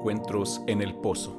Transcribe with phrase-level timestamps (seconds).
[0.00, 1.36] Encuentros en el Pozo.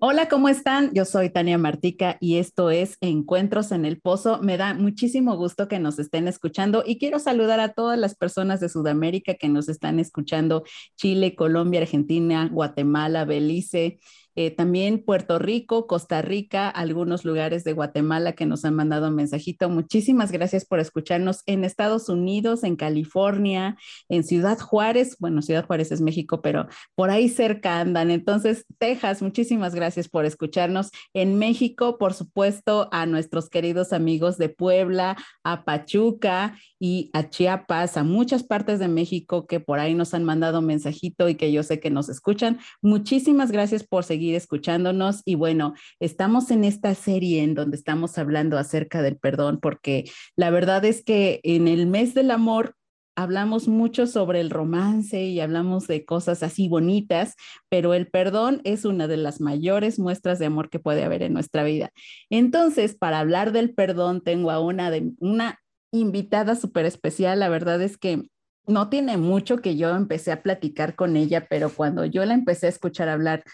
[0.00, 0.90] Hola, ¿cómo están?
[0.92, 4.40] Yo soy Tania Martica y esto es Encuentros en el Pozo.
[4.42, 8.58] Me da muchísimo gusto que nos estén escuchando y quiero saludar a todas las personas
[8.58, 10.64] de Sudamérica que nos están escuchando,
[10.96, 14.00] Chile, Colombia, Argentina, Guatemala, Belice,
[14.36, 19.14] eh, también Puerto Rico, Costa Rica, algunos lugares de Guatemala que nos han mandado un
[19.14, 19.68] mensajito.
[19.68, 23.76] Muchísimas gracias por escucharnos en Estados Unidos, en California,
[24.08, 25.16] en Ciudad Juárez.
[25.20, 26.66] Bueno, Ciudad Juárez es México, pero
[26.96, 28.10] por ahí cerca andan.
[28.10, 30.90] Entonces, Texas, muchísimas gracias por escucharnos.
[31.12, 37.96] En México, por supuesto, a nuestros queridos amigos de Puebla, a Pachuca y a Chiapas,
[37.96, 41.52] a muchas partes de México que por ahí nos han mandado un mensajito y que
[41.52, 42.58] yo sé que nos escuchan.
[42.82, 45.22] Muchísimas gracias por seguir escuchándonos.
[45.24, 50.04] Y bueno, estamos en esta serie en donde estamos hablando acerca del perdón, porque
[50.36, 52.76] la verdad es que en el mes del amor
[53.16, 57.34] hablamos mucho sobre el romance y hablamos de cosas así bonitas,
[57.68, 61.32] pero el perdón es una de las mayores muestras de amor que puede haber en
[61.32, 61.90] nuestra vida.
[62.30, 65.60] Entonces, para hablar del perdón, tengo a una, de, una
[65.92, 67.40] invitada súper especial.
[67.40, 68.22] La verdad es que
[68.66, 72.66] no tiene mucho que yo empecé a platicar con ella, pero cuando yo la empecé
[72.66, 73.44] a escuchar hablar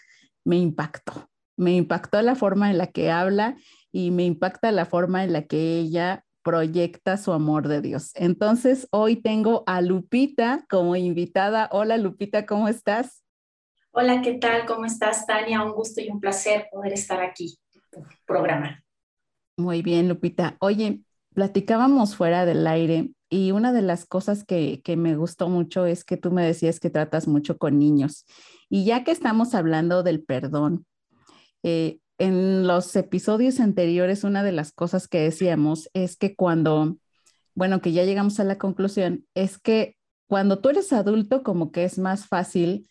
[0.44, 1.28] me impactó.
[1.56, 3.56] Me impactó la forma en la que habla
[3.92, 8.12] y me impacta la forma en la que ella proyecta su amor de Dios.
[8.14, 11.68] Entonces, hoy tengo a Lupita como invitada.
[11.72, 13.22] Hola Lupita, ¿cómo estás?
[13.92, 14.66] Hola, ¿qué tal?
[14.66, 15.62] ¿Cómo estás, Tania?
[15.62, 18.82] Un gusto y un placer poder estar aquí en tu programa.
[19.56, 20.56] Muy bien, Lupita.
[20.60, 21.00] Oye,
[21.34, 26.04] platicábamos fuera del aire y una de las cosas que, que me gustó mucho es
[26.04, 28.24] que tú me decías que tratas mucho con niños.
[28.70, 30.86] Y ya que estamos hablando del perdón,
[31.62, 36.96] eh, en los episodios anteriores, una de las cosas que decíamos es que cuando,
[37.54, 39.96] bueno, que ya llegamos a la conclusión, es que
[40.28, 42.88] cuando tú eres adulto, como que es más fácil,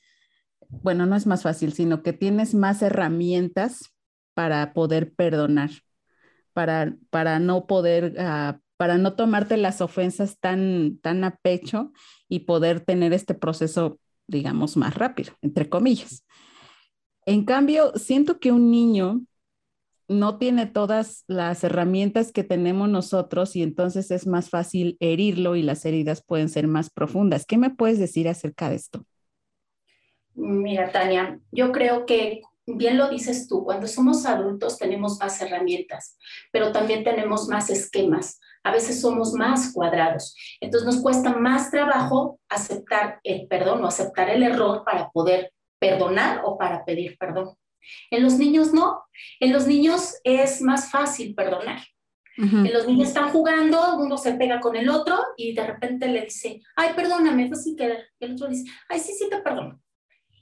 [0.67, 3.93] bueno, no es más fácil, sino que tienes más herramientas
[4.33, 5.70] para poder perdonar,
[6.54, 11.93] para, para no poder, uh, para no tomarte las ofensas tan, tan a pecho
[12.27, 13.99] y poder tener este proceso
[14.30, 16.26] digamos, más rápido, entre comillas.
[17.26, 19.22] En cambio, siento que un niño
[20.08, 25.62] no tiene todas las herramientas que tenemos nosotros y entonces es más fácil herirlo y
[25.62, 27.45] las heridas pueden ser más profundas.
[27.45, 29.06] ¿Qué me puedes decir acerca de esto?
[30.34, 32.42] Mira, Tania, yo creo que
[32.77, 36.17] bien lo dices tú, cuando somos adultos tenemos más herramientas,
[36.52, 38.39] pero también tenemos más esquemas.
[38.63, 40.35] A veces somos más cuadrados.
[40.59, 46.41] Entonces nos cuesta más trabajo aceptar el perdón o aceptar el error para poder perdonar
[46.43, 47.55] o para pedir perdón.
[48.11, 49.03] En los niños no.
[49.39, 51.81] En los niños es más fácil perdonar.
[52.37, 56.21] En los niños están jugando, uno se pega con el otro y de repente le
[56.21, 58.07] dice, ay, perdóname, fue sin querer.
[58.17, 59.81] el otro dice, ay, sí, sí, te perdono.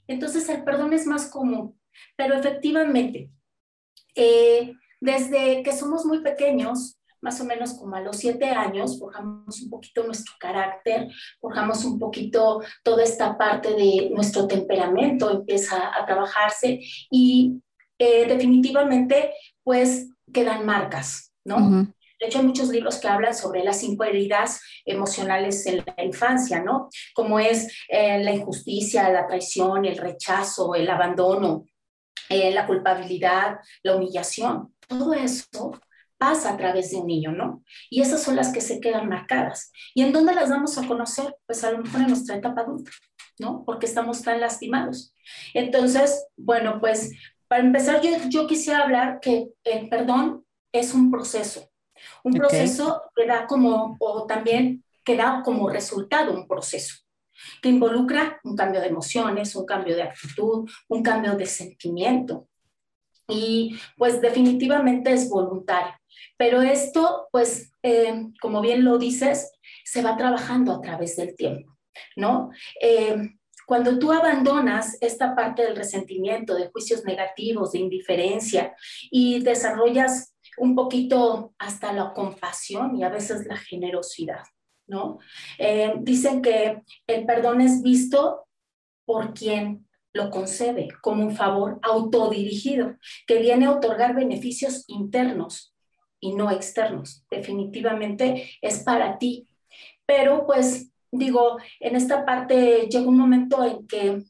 [0.06, 1.77] Entonces el perdón es más común.
[2.16, 3.30] Pero efectivamente,
[4.14, 9.60] eh, desde que somos muy pequeños, más o menos como a los siete años, forjamos
[9.60, 11.08] un poquito nuestro carácter,
[11.40, 17.60] forjamos un poquito toda esta parte de nuestro temperamento, empieza a trabajarse y
[17.98, 21.88] eh, definitivamente pues quedan marcas, ¿no?
[22.20, 26.62] De hecho, hay muchos libros que hablan sobre las cinco heridas emocionales en la infancia,
[26.62, 26.88] ¿no?
[27.14, 31.64] Como es eh, la injusticia, la traición, el rechazo, el abandono,
[32.28, 35.72] eh, la culpabilidad, la humillación, todo eso
[36.18, 37.62] pasa a través de un niño, ¿no?
[37.90, 39.72] Y esas son las que se quedan marcadas.
[39.94, 41.36] ¿Y en dónde las vamos a conocer?
[41.46, 42.90] Pues a lo mejor en nuestra etapa adulta,
[43.38, 43.62] ¿no?
[43.64, 45.14] Porque estamos tan lastimados.
[45.54, 47.12] Entonces, bueno, pues
[47.46, 51.70] para empezar, yo, yo quisiera hablar que el perdón es un proceso,
[52.24, 57.07] un proceso que da como, o también que da como resultado un proceso
[57.62, 62.48] que involucra un cambio de emociones, un cambio de actitud, un cambio de sentimiento.
[63.28, 65.94] Y pues definitivamente es voluntario.
[66.36, 69.52] Pero esto, pues, eh, como bien lo dices,
[69.84, 71.76] se va trabajando a través del tiempo,
[72.16, 72.50] ¿no?
[72.80, 73.16] Eh,
[73.66, 78.74] cuando tú abandonas esta parte del resentimiento, de juicios negativos, de indiferencia
[79.10, 84.42] y desarrollas un poquito hasta la compasión y a veces la generosidad,
[84.88, 85.18] ¿no?
[85.58, 88.46] Eh, dicen que el perdón es visto
[89.04, 92.96] por quien lo concede como un favor autodirigido
[93.26, 95.74] que viene a otorgar beneficios internos
[96.20, 97.24] y no externos.
[97.30, 99.46] Definitivamente es para ti.
[100.06, 104.22] Pero pues digo, en esta parte llegó un momento en que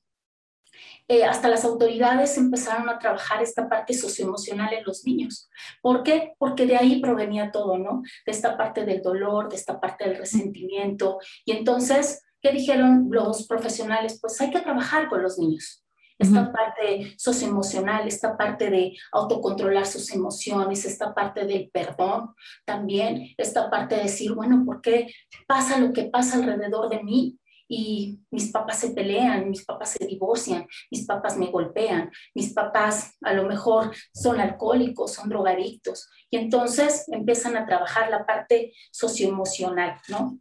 [1.08, 5.50] eh, hasta las autoridades empezaron a trabajar esta parte socioemocional en los niños.
[5.82, 6.34] ¿Por qué?
[6.38, 8.02] Porque de ahí provenía todo, ¿no?
[8.26, 11.18] De esta parte del dolor, de esta parte del resentimiento.
[11.44, 14.18] Y entonces ¿Qué dijeron los profesionales?
[14.20, 15.84] Pues hay que trabajar con los niños.
[16.20, 22.34] Esta parte socioemocional, esta parte de autocontrolar sus emociones, esta parte del perdón,
[22.64, 25.14] también esta parte de decir, bueno, ¿por qué
[25.46, 27.38] pasa lo que pasa alrededor de mí?
[27.68, 33.16] Y mis papás se pelean, mis papás se divorcian, mis papás me golpean, mis papás
[33.22, 36.08] a lo mejor son alcohólicos, son drogadictos.
[36.30, 40.38] Y entonces empiezan a trabajar la parte socioemocional, ¿no?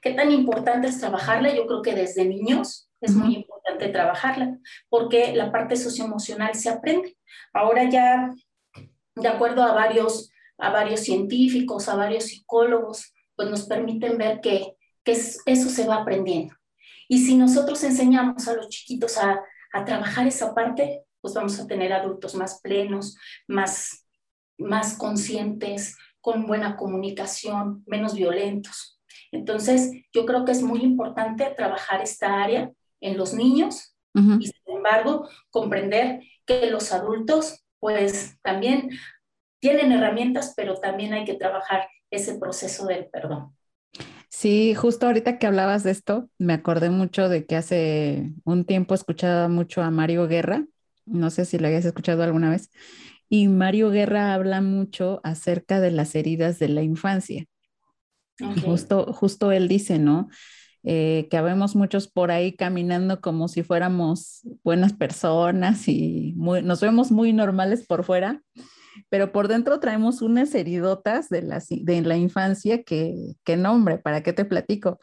[0.00, 1.54] ¿Qué tan importante es trabajarla?
[1.54, 4.58] Yo creo que desde niños es muy importante trabajarla,
[4.88, 7.16] porque la parte socioemocional se aprende.
[7.52, 8.30] Ahora ya,
[9.14, 14.76] de acuerdo a varios, a varios científicos, a varios psicólogos, pues nos permiten ver que
[15.10, 16.54] eso se va aprendiendo.
[17.08, 19.40] Y si nosotros enseñamos a los chiquitos a,
[19.72, 23.16] a trabajar esa parte, pues vamos a tener adultos más plenos,
[23.46, 24.06] más,
[24.58, 29.00] más conscientes, con buena comunicación, menos violentos.
[29.32, 32.70] Entonces, yo creo que es muy importante trabajar esta área
[33.00, 38.90] en los niños y, sin embargo, comprender que los adultos, pues también
[39.60, 43.56] tienen herramientas, pero también hay que trabajar ese proceso del perdón.
[44.30, 48.94] Sí, justo ahorita que hablabas de esto, me acordé mucho de que hace un tiempo
[48.94, 50.64] escuchaba mucho a Mario Guerra,
[51.04, 52.70] no sé si lo habías escuchado alguna vez,
[53.28, 57.46] y Mario Guerra habla mucho acerca de las heridas de la infancia.
[58.64, 60.28] Justo, justo él dice, ¿no?
[60.84, 67.10] Eh, que habemos muchos por ahí caminando como si fuéramos buenas personas y nos vemos
[67.10, 68.40] muy normales por fuera,
[69.08, 73.14] pero por dentro traemos unas heridotas de la, de la infancia que,
[73.44, 75.00] que no, hombre, ¿para qué te platico?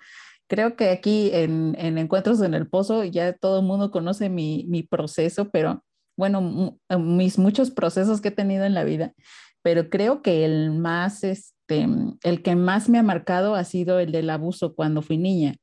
[0.47, 4.65] Creo que aquí en, en Encuentros en el Pozo ya todo el mundo conoce mi,
[4.69, 5.83] mi proceso, pero
[6.17, 9.13] bueno, mis muchos procesos que he tenido en la vida,
[9.61, 11.87] pero creo que el más, este,
[12.23, 15.55] el que más me ha marcado ha sido el del abuso cuando fui niña.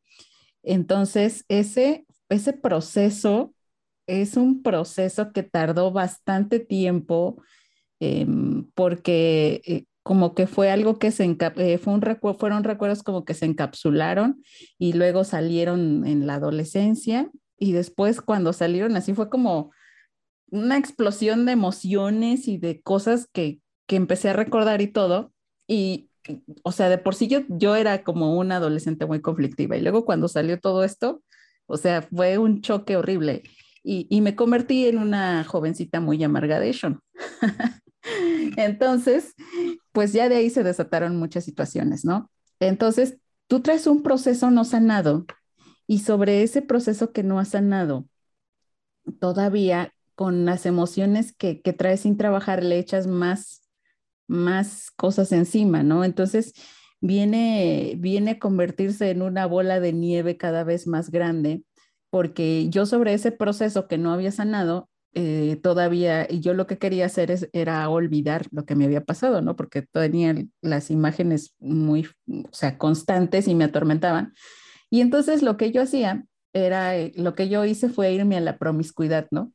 [0.63, 3.55] Entonces, ese, ese proceso
[4.07, 7.43] es un proceso que tardó bastante tiempo
[8.01, 11.25] Em, porque eh, como que fue algo que se
[11.57, 12.03] eh, fue un
[12.39, 14.43] fueron recuerdos como que se encapsularon
[14.79, 19.71] y luego salieron en la adolescencia y después cuando salieron así fue como
[20.51, 25.33] una explosión de emociones y de cosas que, que empecé a recordar y todo
[25.67, 26.11] y
[26.63, 30.05] o sea, de por sí yo, yo era como una adolescente muy conflictiva y luego
[30.05, 31.23] cuando salió todo esto,
[31.67, 33.43] o sea, fue un choque horrible
[33.83, 37.01] y, y me convertí en una jovencita muy amargadation.
[38.57, 39.35] Entonces,
[39.93, 42.31] pues ya de ahí se desataron muchas situaciones, ¿no?
[42.61, 43.19] Entonces,
[43.49, 45.27] tú traes un proceso no sanado
[45.87, 48.07] y sobre ese proceso que no ha sanado,
[49.21, 53.63] todavía con las emociones que, que traes sin trabajar, le echas más,
[54.27, 56.05] más cosas encima, ¿no?
[56.05, 56.55] Entonces,
[57.01, 61.65] viene, viene a convertirse en una bola de nieve cada vez más grande,
[62.11, 66.79] porque yo sobre ese proceso que no había sanado, eh, todavía, y yo lo que
[66.79, 69.57] quería hacer es, era olvidar lo que me había pasado, ¿no?
[69.57, 74.35] Porque tenía las imágenes muy, o sea, constantes y me atormentaban.
[74.91, 78.41] Y entonces lo que yo hacía era, eh, lo que yo hice fue irme a
[78.41, 79.53] la promiscuidad, ¿no?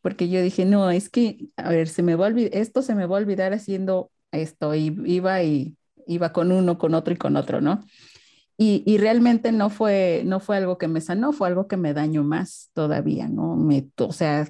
[0.00, 3.16] Porque yo dije, no, es que, a ver, se me va esto se me va
[3.16, 5.76] a olvidar haciendo esto, y iba y
[6.06, 7.84] iba con uno, con otro y con otro, ¿no?
[8.58, 11.94] Y, y, realmente no fue, no fue algo que me sanó, fue algo que me
[11.94, 13.56] dañó más todavía, ¿no?
[13.56, 14.46] Me, o sea,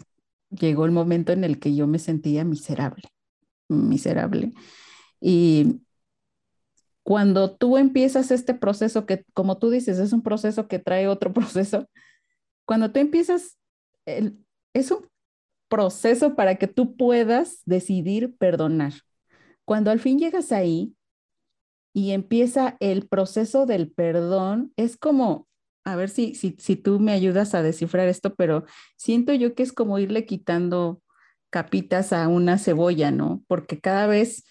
[0.52, 3.04] llegó el momento en el que yo me sentía miserable,
[3.68, 4.52] miserable.
[5.20, 5.82] Y
[7.02, 11.32] cuando tú empiezas este proceso que, como tú dices, es un proceso que trae otro
[11.34, 11.88] proceso,
[12.64, 13.58] cuando tú empiezas,
[14.06, 15.08] es un
[15.68, 18.92] proceso para que tú puedas decidir perdonar.
[19.64, 20.94] Cuando al fin llegas ahí
[21.92, 25.48] y empieza el proceso del perdón, es como
[25.84, 28.64] a ver si, si, si tú me ayudas a descifrar esto, pero
[28.96, 31.00] siento yo que es como irle quitando
[31.50, 33.42] capitas a una cebolla, ¿no?
[33.46, 34.44] Porque cada vez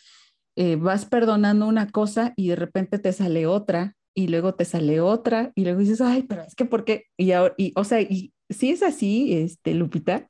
[0.56, 5.00] eh, vas perdonando una cosa y de repente te sale otra y luego te sale
[5.00, 7.06] otra y luego dices, ay, pero es que ¿por qué?
[7.18, 10.30] Y, ahora, y o sea, y si es así, este, Lupita.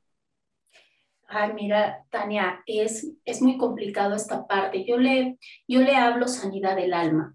[1.26, 4.84] Ay, mira, Tania, es, es muy complicado esta parte.
[4.86, 7.34] Yo le, yo le hablo sanidad del alma.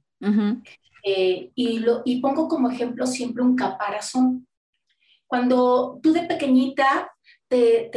[1.09, 4.45] Eh, y, lo, y pongo como ejemplo siempre un caparazón.
[5.25, 7.09] Cuando tú de pequeñita
[7.47, 7.89] te,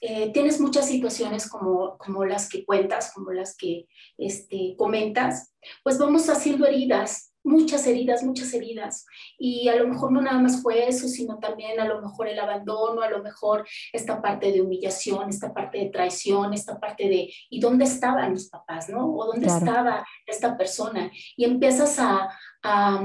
[0.00, 3.86] eh, tienes muchas situaciones como, como las que cuentas, como las que
[4.16, 9.06] este, comentas, pues vamos haciendo heridas muchas heridas, muchas heridas.
[9.38, 12.38] Y a lo mejor no nada más fue eso, sino también a lo mejor el
[12.38, 17.32] abandono, a lo mejor esta parte de humillación, esta parte de traición, esta parte de,
[17.50, 19.06] ¿y dónde estaban mis papás, no?
[19.06, 21.10] ¿O dónde estaba esta persona?
[21.36, 22.28] Y empiezas a,
[22.62, 23.02] a,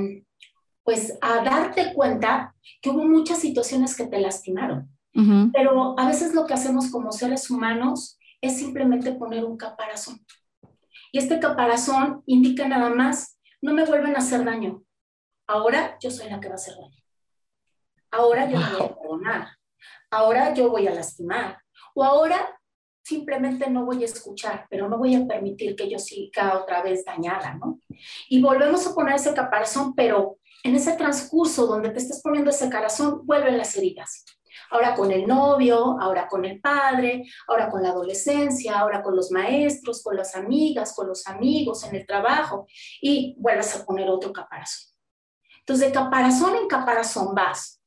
[0.83, 4.89] pues a darte cuenta que hubo muchas situaciones que te lastimaron.
[5.53, 10.19] Pero a veces lo que hacemos como seres humanos es simplemente poner un caparazón.
[11.11, 13.32] Y este caparazón indica nada más,
[13.63, 14.83] no me vuelven a hacer daño.
[15.47, 17.01] Ahora yo soy la que va a hacer daño.
[18.11, 19.47] Ahora yo voy a perdonar.
[20.11, 21.57] Ahora yo voy a lastimar.
[21.95, 22.59] O ahora
[23.01, 27.05] simplemente no voy a escuchar, pero no voy a permitir que yo siga otra vez
[27.05, 27.79] dañada, ¿no?
[28.27, 32.65] Y volvemos a poner ese caparazón, pero en ese transcurso donde te estás poniendo ese
[32.65, 34.25] caparazón, vuelven las heridas.
[34.73, 39.29] Ahora con el novio, ahora con el padre, ahora con la adolescencia, ahora con los
[39.29, 42.65] maestros, con las amigas, con los amigos, en el trabajo,
[42.99, 44.91] y vuelves a poner otro caparazón.
[45.59, 47.83] Entonces, de caparazón en caparazón vas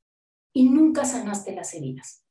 [0.52, 2.22] y nunca sanaste las heridas.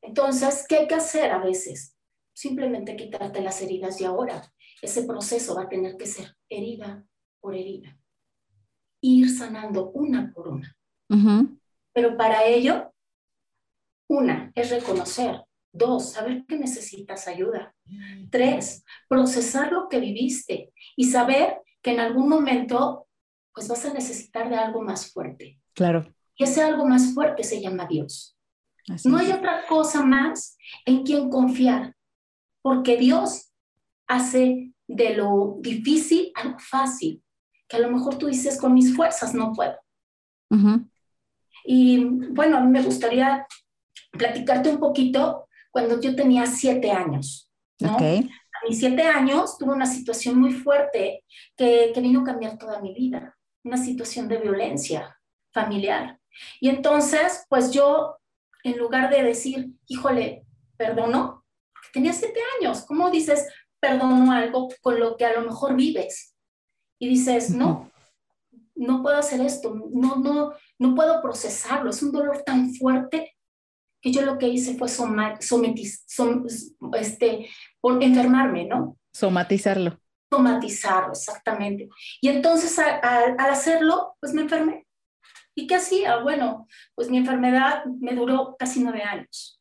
[0.00, 1.96] Entonces, ¿qué hay que hacer a veces?
[2.32, 4.48] Simplemente quitarte las heridas y ahora
[4.80, 7.04] ese proceso va a tener que ser herida
[7.40, 7.98] por herida.
[9.00, 10.76] Ir sanando una por una.
[11.92, 12.93] Pero para ello,
[14.08, 15.42] una es reconocer.
[15.72, 17.74] Dos, saber que necesitas ayuda.
[18.30, 23.08] Tres, procesar lo que viviste y saber que en algún momento
[23.52, 25.60] pues vas a necesitar de algo más fuerte.
[25.74, 26.12] Claro.
[26.36, 28.34] Y ese algo más fuerte se llama Dios
[29.04, 31.94] no hay otra cosa más en quien confiar,
[32.62, 33.52] porque Dios
[34.06, 37.22] hace de lo difícil algo fácil,
[37.68, 39.76] que a lo mejor tú dices, con mis fuerzas no puedo.
[41.64, 43.46] Y bueno, a mí me gustaría
[44.16, 47.50] platicarte un poquito cuando yo tenía siete años.
[47.80, 47.96] ¿no?
[47.96, 51.24] A mis siete años tuve una situación muy fuerte
[51.56, 55.18] que, que vino a cambiar toda mi vida, una situación de violencia
[55.52, 56.18] familiar.
[56.60, 58.16] Y entonces, pues yo
[58.64, 61.44] en lugar de decir, híjole, perdono,
[61.92, 63.46] tenía siete años, ¿cómo dices,
[63.78, 66.34] perdono algo con lo que a lo mejor vives?
[66.98, 67.90] Y dices, no,
[68.74, 73.33] no puedo hacer esto, no, no, no puedo procesarlo, es un dolor tan fuerte
[74.04, 76.04] que yo lo que hice fue somatiz,
[76.92, 77.48] este,
[77.82, 78.98] enfermarme, ¿no?
[79.10, 79.98] Somatizarlo.
[80.30, 81.88] Somatizarlo, exactamente.
[82.20, 84.86] Y entonces al hacerlo, pues me enfermé.
[85.54, 86.18] ¿Y qué hacía?
[86.18, 89.58] Bueno, pues mi enfermedad me duró casi nueve años.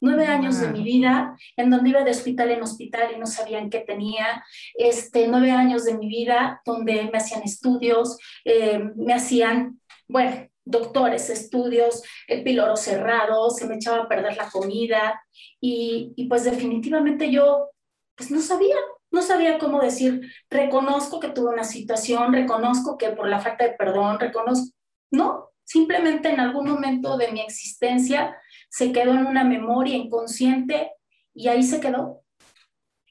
[0.00, 3.70] Nueve años de mi vida en donde iba de hospital en hospital y no sabían
[3.70, 4.44] qué tenía.
[4.74, 11.30] Este, nueve años de mi vida donde me hacían estudios, eh, me hacían, bueno, doctores,
[11.30, 15.22] estudios, el píloro cerrado, se me echaba a perder la comida
[15.60, 17.70] y, y pues definitivamente yo
[18.16, 18.76] pues no sabía,
[19.10, 23.72] no sabía cómo decir, reconozco que tuve una situación, reconozco que por la falta de
[23.72, 24.74] perdón, reconozco,
[25.10, 28.36] no, simplemente en algún momento de mi existencia
[28.68, 30.92] se quedó en una memoria inconsciente
[31.34, 32.22] y ahí se quedó.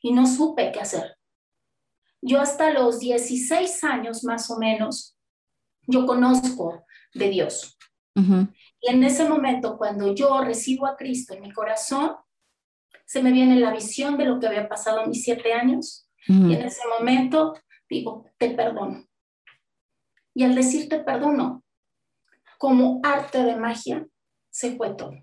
[0.02, 1.18] Y no supe qué hacer.
[2.22, 5.16] Yo hasta los 16 años más o menos,
[5.88, 7.78] yo conozco de Dios.
[8.16, 12.16] Y en ese momento, cuando yo recibo a Cristo en mi corazón,
[13.06, 16.08] se me viene la visión de lo que había pasado en mis siete años.
[16.28, 17.56] Y en ese momento
[17.90, 19.06] digo, te perdono.
[20.34, 21.64] Y al decirte perdono,
[22.58, 24.08] como arte de magia,
[24.50, 25.14] se fue todo.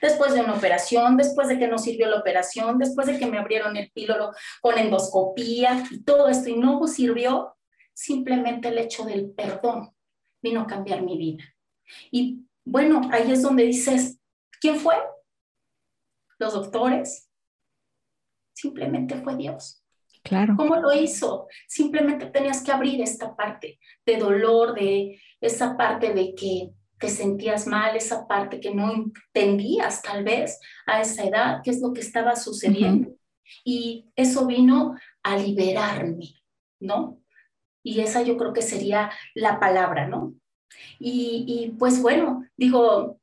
[0.00, 3.38] Después de una operación, después de que no sirvió la operación, después de que me
[3.38, 4.30] abrieron el píloro
[4.60, 7.56] con endoscopía y todo esto y no sirvió,
[7.92, 9.92] simplemente el hecho del perdón
[10.42, 11.44] vino a cambiar mi vida.
[12.10, 14.18] Y bueno, ahí es donde dices,
[14.60, 14.96] ¿quién fue?
[16.38, 17.30] Los doctores.
[18.54, 19.82] Simplemente fue Dios.
[20.22, 20.54] Claro.
[20.56, 21.46] ¿Cómo lo hizo?
[21.66, 27.66] Simplemente tenías que abrir esta parte de dolor, de esa parte de que te sentías
[27.66, 32.00] mal, esa parte que no entendías tal vez a esa edad, qué es lo que
[32.00, 33.14] estaba sucediendo.
[33.64, 36.34] Y eso vino a liberarme,
[36.80, 37.20] ¿no?
[37.82, 40.34] Y esa yo creo que sería la palabra, ¿no?
[40.98, 43.18] Y, y pues bueno, digo,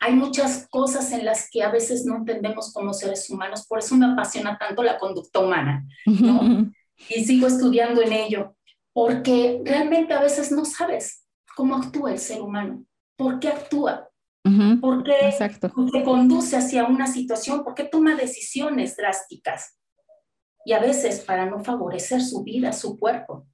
[0.00, 3.94] hay muchas cosas en las que a veces no entendemos como seres humanos, por eso
[3.94, 6.72] me apasiona tanto la conducta humana, ¿no?
[7.08, 8.56] y sigo estudiando en ello,
[8.92, 12.84] porque realmente a veces no sabes cómo actúa el ser humano
[13.22, 14.08] por qué actúa,
[14.80, 19.78] por qué se conduce hacia una situación, por qué toma decisiones drásticas.
[20.64, 23.46] Y a veces para no favorecer su vida, su cuerpo.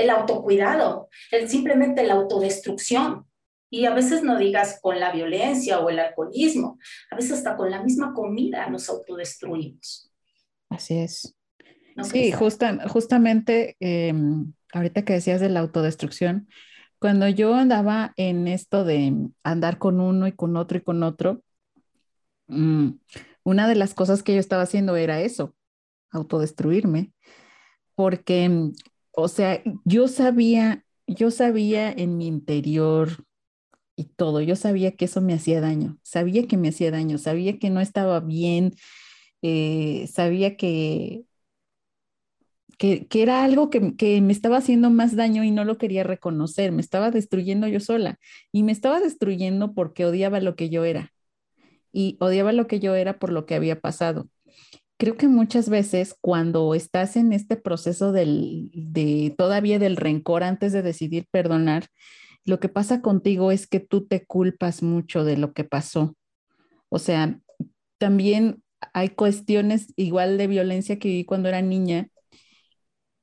[0.00, 3.26] El autocuidado, el, simplemente la autodestrucción.
[3.72, 6.78] Y a veces no digas con la violencia o el alcoholismo,
[7.10, 10.12] a veces hasta con la misma comida nos autodestruimos.
[10.68, 11.36] Así es.
[12.02, 16.48] sí, justamente em, ahorita que decías de la autodestrucción,
[16.98, 21.42] cuando yo andaba en esto de andar con uno y con otro y con otro,
[22.48, 22.90] mm,
[23.42, 25.54] una de las cosas que yo estaba haciendo era eso,
[26.10, 27.12] autodestruirme,
[27.94, 28.72] porque, mm,
[29.12, 33.24] o sea, yo sabía yo sabía en mi interior
[33.96, 37.58] y todo, yo sabía que eso me hacía daño, sabía que me hacía daño, sabía
[37.58, 38.74] que no estaba bien,
[39.42, 41.24] eh, sabía que,
[42.78, 46.72] que, era algo que, que, me estaba haciendo más daño y no lo quería reconocer,
[46.72, 48.18] me estaba destruyendo yo sola
[48.52, 51.12] y me estaba destruyendo porque odiaba lo que yo era
[51.92, 54.28] y odiaba lo que yo era por lo que había pasado.
[55.00, 60.74] Creo que muchas veces cuando estás en este proceso del, de todavía del rencor antes
[60.74, 61.86] de decidir perdonar,
[62.44, 66.16] lo que pasa contigo es que tú te culpas mucho de lo que pasó.
[66.90, 67.40] O sea,
[67.96, 72.08] también hay cuestiones igual de violencia que viví cuando era niña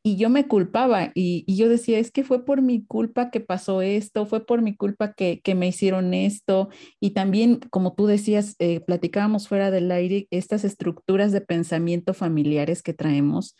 [0.07, 3.81] y yo me culpaba y, yo decía, es que fue por mi culpa que pasó
[3.81, 6.69] esto, fue por mi culpa que, me hicieron esto.
[7.01, 12.83] Y también, como tú decías, eh, platicábamos fuera del aire, estas estructuras de pensamiento familiares
[12.83, 13.57] que traemos.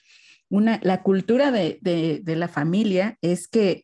[0.50, 3.84] Una, la cultura de, la familia es que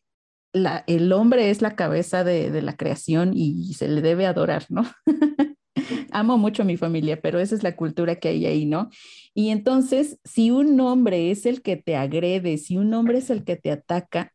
[0.53, 4.85] el hombre es la cabeza de, de la creación y se le debe adorar, ¿no?
[6.11, 8.89] Amo mucho a mi familia, pero esa es la cultura que hay ahí, ¿no?
[9.33, 13.43] Y entonces, si un hombre es el que te agrede, si un hombre es el
[13.43, 14.31] que te ataca,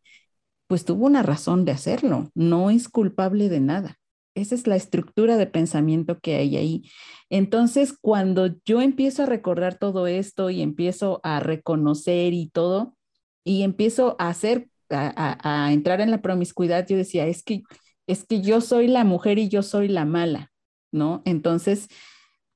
[0.68, 3.96] pues tuvo una razón de hacerlo, no es culpable de nada.
[4.34, 6.82] Esa es la estructura de pensamiento que hay ahí.
[7.30, 12.96] Entonces, cuando yo empiezo a recordar todo esto y empiezo a reconocer y todo,
[13.44, 17.62] y empiezo a hacer, a, a entrar en la promiscuidad, yo decía, es que,
[18.06, 20.52] es que yo soy la mujer y yo soy la mala.
[20.92, 21.22] ¿No?
[21.24, 21.88] Entonces,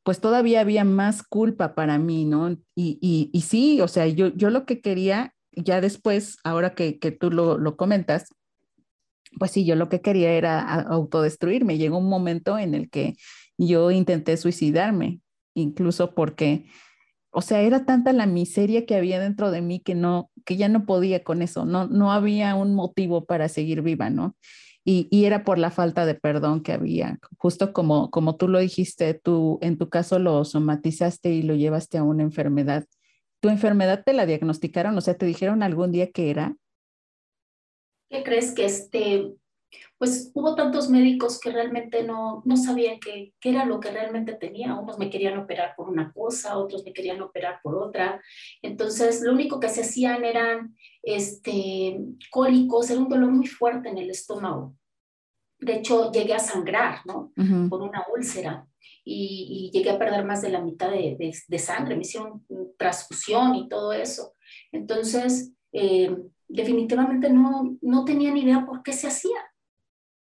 [0.05, 2.51] pues todavía había más culpa para mí, ¿no?
[2.75, 7.13] Y, y, sí, o sea, yo, yo lo que quería, ya después, ahora que, que
[7.13, 8.35] tú lo, lo, comentas,
[9.39, 11.79] pues sí, yo lo que quería era autodestruirme.
[11.79, 13.15] Llegó un momento en el que
[13.57, 15.21] yo intenté suicidarme,
[15.55, 16.67] incluso porque,
[17.31, 20.69] o sea, era tanta la miseria que había dentro de mí que no, que ya
[20.69, 24.37] no podía con eso, no, no había un motivo para seguir viva, ¿no?
[24.85, 27.19] Y, era por la falta de perdón que había.
[27.39, 31.99] Justo como, como tú lo dijiste, tú en tu caso lo somatizaste y lo llevaste
[31.99, 32.85] a una enfermedad.
[33.41, 34.97] ¿Tu enfermedad te la diagnosticaron?
[34.99, 36.57] O sea, ¿te dijeron algún día que era?
[38.11, 39.33] ¿Qué crees que este,
[39.99, 44.35] pues hubo tantos médicos que realmente no, no sabían qué, qué era lo que realmente
[44.35, 44.75] tenía.
[44.75, 48.21] Unos me querían operar por una cosa, otros me querían operar por otra.
[48.63, 51.99] Entonces, lo único que se hacían eran este,
[52.31, 54.75] cólicos, era un dolor muy fuerte en el estómago.
[55.61, 57.33] De hecho, llegué a sangrar, ¿no?
[57.69, 58.67] Por una úlcera.
[59.05, 62.45] Y, llegué a perder más de la mitad de, de, sangre, me hicieron
[62.77, 64.35] transfusión y todo eso.
[64.73, 66.15] Entonces, eh,
[66.49, 69.39] definitivamente no, no tenía ni idea por qué se hacía.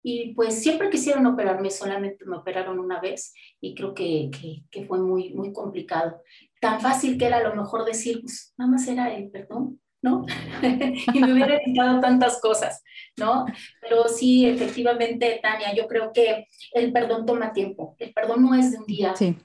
[0.02, 4.84] Y pues siempre quisieron operarme, solamente me operaron una vez y creo que, que, que,
[4.86, 6.20] fue muy, muy complicado.
[6.60, 10.26] Tan fácil que era a lo mejor decir, pues nada más era el perdón, ¿no?
[11.14, 12.82] y me hubiera evitado tantas cosas,
[13.16, 13.46] ¿no?
[13.80, 17.94] Pero sí, efectivamente, Tania, yo creo que el perdón toma tiempo.
[17.98, 19.14] El perdón no es de un día.
[19.14, 19.36] Sí.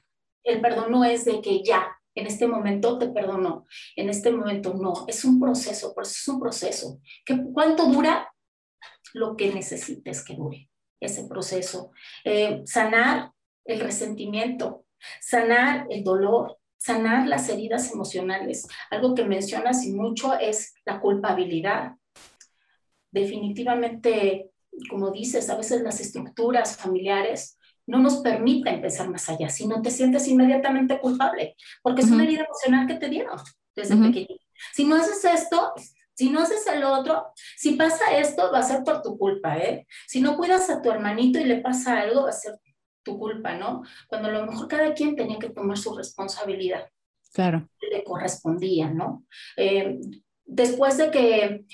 [0.44, 4.74] El perdón no es de que ya, en este momento te perdono, en este momento
[4.74, 5.06] no.
[5.08, 7.00] Es un proceso, por eso es un proceso.
[7.24, 8.28] ¿Qué, ¿Cuánto dura?
[9.14, 11.92] Lo que necesites que dure ese proceso.
[12.24, 13.32] Eh, sanar
[13.66, 14.86] el resentimiento,
[15.22, 18.68] sanar el dolor, sanar las heridas emocionales.
[18.90, 21.94] Algo que mencionas y mucho es la culpabilidad.
[23.12, 24.52] Definitivamente,
[24.90, 29.82] como dices, a veces las estructuras familiares no nos permiten empezar más allá, si no
[29.82, 33.40] te sientes inmediatamente culpable, porque es una herida emocional que te dieron
[33.76, 34.36] desde pequeño.
[34.74, 35.74] Si no haces esto,
[36.18, 39.86] si no haces el otro, si pasa esto, va a ser por tu culpa, ¿eh?
[40.08, 42.56] Si no cuidas a tu hermanito y le pasa algo, va a ser
[43.04, 43.84] tu culpa, ¿no?
[44.08, 46.90] Cuando a lo mejor cada quien tenía que tomar su responsabilidad.
[47.32, 47.70] Claro.
[47.80, 49.26] Le correspondía, ¿no?
[49.58, 50.00] Eh,
[50.44, 51.66] después de que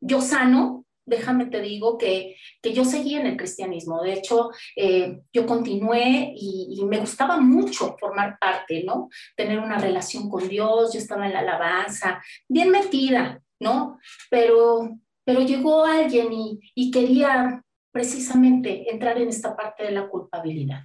[0.00, 4.02] yo sano, déjame te digo que, que yo seguí en el cristianismo.
[4.02, 9.08] De hecho, eh, yo continué y, me gustaba mucho formar parte, ¿no?
[9.36, 13.98] Tener una relación con Dios, yo estaba en la alabanza, bien metida, ¿no?
[14.30, 20.84] Pero, pero llegó alguien y, y quería precisamente entrar en esta parte de la culpabilidad.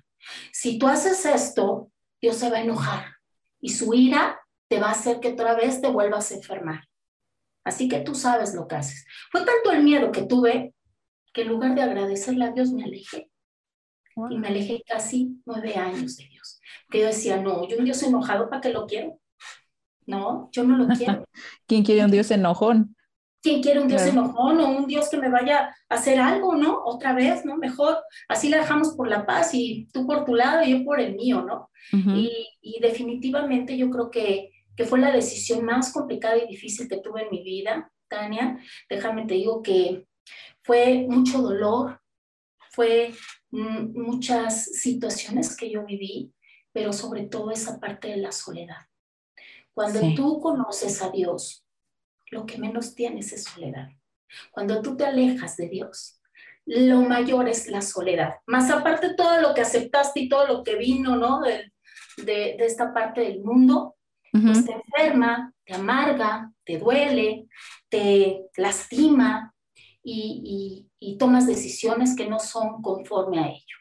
[0.51, 3.05] Si tú haces esto, Dios se va a enojar
[3.59, 6.88] y su ira te va a hacer que otra vez te vuelvas a enfermar.
[7.69, 9.05] Así que tú sabes lo que haces.
[9.31, 10.73] Fue tanto el miedo que tuve
[11.31, 13.29] que en lugar de agradecerle a Dios me alejé.
[14.31, 16.59] Y me alejé casi nueve años de Dios.
[16.89, 19.19] Que yo decía, no, yo un Dios enojado, ¿para qué lo quiero?
[20.07, 21.23] No, yo no lo quiero.
[21.67, 22.95] ¿Quién quiere un Dios enojón?
[23.39, 26.81] ¿Quién quiere un Dios enojón o un Dios que me vaya a hacer algo, no?
[26.83, 27.55] Otra vez, ¿no?
[27.55, 30.99] Mejor así la dejamos por la paz y tú por tu lado y yo por
[30.99, 31.69] el mío, ¿no?
[31.91, 37.23] y, definitivamente yo creo que, que fue la decisión más complicada y difícil que tuve
[37.23, 38.57] en mi vida, Tania.
[38.89, 40.07] Déjame te digo que,
[40.63, 41.99] Fue mucho dolor,
[42.71, 43.13] fue
[43.51, 46.33] mm, muchas situaciones que yo viví,
[46.71, 48.77] pero sobre todo esa parte de la soledad.
[49.73, 51.65] Cuando tú conoces a Dios,
[52.31, 53.89] lo que menos tienes es soledad.
[54.49, 56.21] Cuando tú te alejas de Dios,
[56.65, 58.35] lo mayor es la soledad.
[58.45, 61.41] Más aparte todo lo que aceptaste y todo lo que vino, ¿no?
[61.41, 61.69] De,
[62.23, 63.97] de, esta parte del mundo,
[64.31, 67.47] pues te enferma, te amarga, te duele,
[67.89, 69.53] te lastima
[70.03, 73.77] y, y, y tomas decisiones que no son conforme a ello.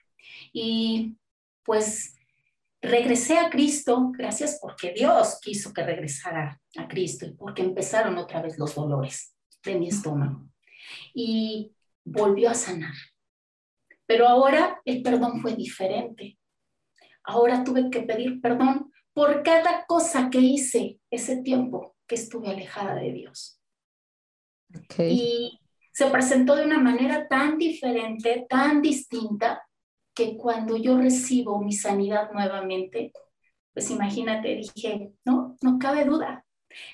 [0.53, 1.17] Y
[1.65, 2.17] pues
[2.81, 8.41] regresé a Cristo gracias porque Dios quiso que regresara a Cristo y porque empezaron otra
[8.41, 9.35] vez los dolores
[9.65, 10.49] de mi estómago.
[11.13, 11.73] Y
[12.05, 12.95] volvió a sanar.
[14.07, 16.39] Pero ahora el perdón fue diferente.
[17.25, 22.95] Ahora tuve que pedir perdón por cada cosa que hice ese tiempo que estuve alejada
[22.95, 23.61] de Dios.
[24.97, 25.59] Y
[25.93, 29.67] se presentó de una manera tan diferente, tan distinta,
[30.15, 33.13] que cuando yo recibo mi sanidad nuevamente,
[33.75, 36.45] pues imagínate, dije, no, no cabe duda,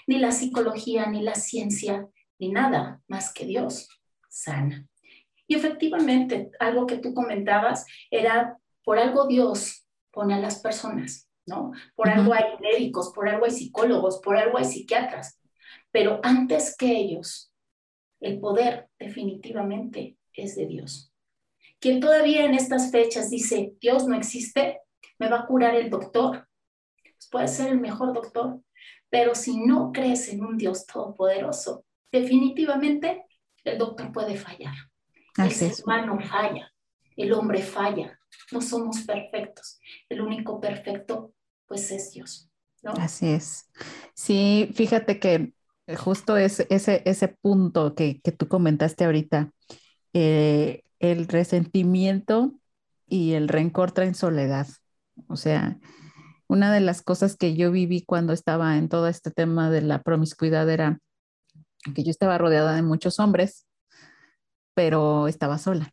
[0.07, 2.09] ni la psicología, ni la ciencia,
[2.39, 3.87] ni nada más que Dios
[4.31, 4.89] sana.
[5.47, 11.73] Y efectivamente, algo que tú comentabas era, por algo Dios pone a las personas, ¿no?
[11.95, 15.39] Por algo hay médicos, por algo hay psicólogos, por algo hay psiquiatras.
[15.91, 17.53] Pero antes que ellos,
[18.21, 21.13] el poder definitivamente es de Dios.
[21.79, 24.81] Quien todavía en estas fechas dice, Dios no existe,
[25.19, 26.49] me va a curar el doctor.
[27.03, 28.61] Pues puede ser el mejor doctor,
[29.11, 33.25] pero si no crees en un Dios todopoderoso, definitivamente
[33.65, 34.75] el doctor puede fallar.
[35.37, 36.73] el ser humano falla,
[37.17, 38.19] el hombre falla,
[38.53, 39.79] no somos perfectos.
[40.09, 41.34] El único perfecto,
[41.67, 42.51] pues, es Dios.
[42.85, 43.71] Así es.
[44.15, 45.55] Sí, fíjate que
[45.97, 49.51] justo es ese, ese punto que, que tú comentaste ahorita,
[50.13, 52.53] eh, el resentimiento
[53.07, 54.67] y el rencor traen soledad.
[55.29, 55.79] O sea,
[56.49, 60.03] una de las cosas que yo viví cuando estaba en todo este tema de la
[60.03, 60.99] promiscuidad era
[61.95, 63.67] que yo estaba rodeada de muchos hombres,
[64.75, 65.93] pero estaba sola,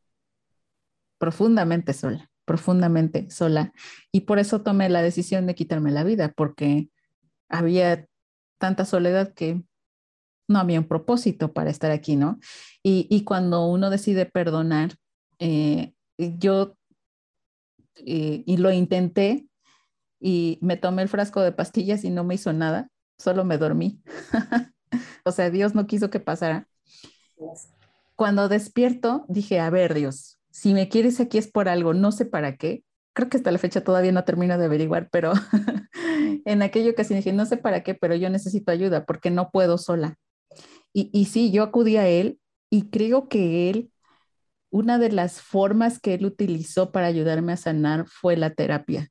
[1.17, 3.71] profundamente sola, profundamente sola.
[4.11, 6.89] Y por eso tomé la decisión de quitarme la vida, porque
[7.47, 8.05] había
[8.57, 9.63] tanta soledad que
[10.49, 12.41] no había un propósito para estar aquí, ¿no?
[12.83, 14.95] Y, cuando uno decide perdonar,
[15.39, 16.75] eh, yo,
[17.95, 19.47] eh, y lo intenté,
[20.19, 24.01] y me tomé el frasco de pastillas y no me hizo nada, solo me dormí.
[25.23, 26.67] o sea, Dios no quiso que pasara.
[28.17, 32.25] Cuando despierto, dije, a ver, Dios, si me quieres aquí es por algo, no sé
[32.25, 32.83] para qué.
[33.13, 35.33] Creo que hasta la fecha todavía no termino de averiguar, pero
[36.45, 39.77] en aquella ocasión dije, no sé para qué, pero yo necesito ayuda porque no puedo
[39.77, 40.17] sola.
[40.93, 43.91] Y, sí, yo acudí a él y creo que él,
[44.71, 49.09] una de las formas que él utilizó para ayudarme a sanar fue la terapia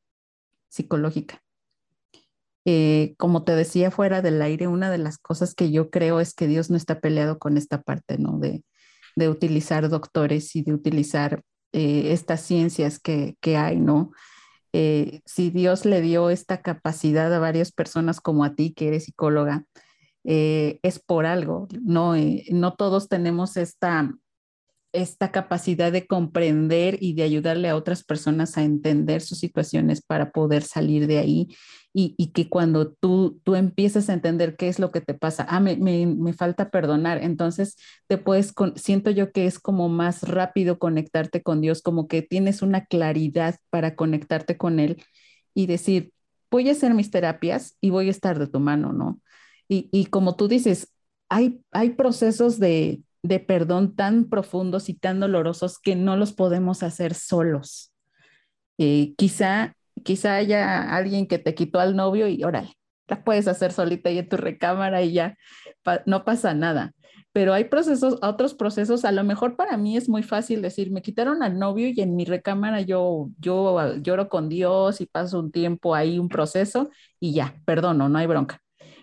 [0.69, 1.43] psicológica.
[2.67, 6.35] Eh, como te decía fuera del aire, una de las cosas que yo creo es
[6.35, 8.39] que Dios no está peleado con esta parte, ¿no?
[8.39, 8.63] De,
[9.21, 14.11] de utilizar doctores y de utilizar eh, estas ciencias que, que hay, ¿no?
[14.73, 19.05] Eh, si Dios le dio esta capacidad a varias personas como a ti, que eres
[19.05, 19.65] psicóloga,
[20.23, 22.15] es por algo, ¿no?
[22.51, 24.13] no todos tenemos esta,
[24.93, 30.33] esta capacidad de comprender y de ayudarle a otras personas a entender sus situaciones para
[30.33, 31.49] poder salir de ahí
[31.93, 35.59] y, que cuando tú, tú empiezas a entender qué es lo que te pasa, ah,
[35.61, 37.77] me, me, falta perdonar, entonces
[38.07, 42.63] te puedes, siento yo que es como más rápido conectarte con Dios, como que tienes
[42.63, 45.03] una claridad para conectarte con Él
[45.53, 46.13] y decir,
[46.51, 49.21] voy a hacer mis terapias y voy a estar de tu mano, ¿no?
[49.69, 50.93] Y, y como tú dices,
[51.29, 56.83] hay, hay procesos de, de perdón tan profundos y tan dolorosos que no los podemos
[56.83, 57.93] hacer solos.
[58.79, 62.73] Eh, quizá, quizá haya alguien que te quitó al novio y órale,
[63.09, 65.37] la puedes hacer solita y en tu recámara y ya
[66.07, 66.93] no pasa nada.
[67.33, 71.03] Pero hay procesos, otros procesos, a lo mejor para mí es muy fácil decir, me
[71.03, 75.53] quitaron al novio y en mi recámara yo, yo lloro con Dios y paso un
[75.53, 78.61] tiempo ahí, un proceso y ya, perdono, no hay bronca.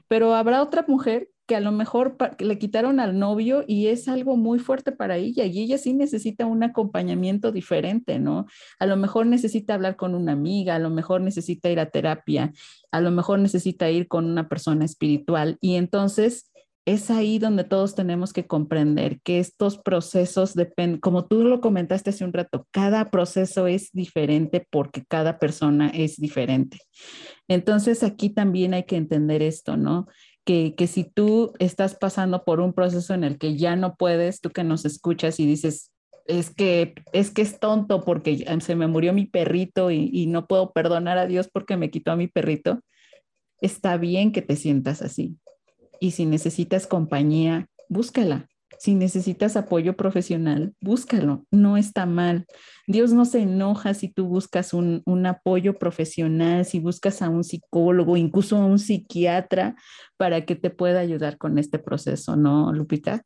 [0.10, 4.36] Pero habrá otra mujer que a lo mejor le quitaron al novio y es algo
[4.36, 8.46] muy fuerte para ella y ella sí necesita un acompañamiento diferente, ¿no?
[8.80, 12.52] A lo mejor necesita hablar con una amiga, a lo mejor necesita ir a terapia,
[12.92, 16.52] a lo mejor necesita ir con una persona espiritual y entonces
[16.88, 22.12] es ahí donde todos tenemos que comprender que estos procesos dependen, como tú lo comentaste
[22.12, 26.80] hace un rato, cada proceso es diferente porque cada persona es diferente.
[27.50, 30.08] Entonces aquí también hay que entender esto, ¿no?
[30.48, 34.40] Que, que si tú estás pasando por un proceso en el que ya no puedes,
[34.40, 35.92] tú que nos escuchas y dices,
[36.26, 40.48] es que es que es tonto porque se me murió mi perrito y, y, no
[40.48, 42.80] puedo perdonar a Dios porque me quitó a mi perrito.
[43.60, 45.36] Está bien que te sientas así.
[46.00, 48.48] Y si necesitas compañía, búscala.
[48.80, 51.46] Si necesitas apoyo profesional, búscalo.
[51.52, 52.46] No está mal.
[52.86, 57.44] Dios no se enoja si tú buscas un, un apoyo profesional, si buscas a un
[57.44, 59.76] psicólogo, incluso a un psiquiatra
[60.18, 63.24] para que te pueda ayudar con este proceso, ¿no, Lupita?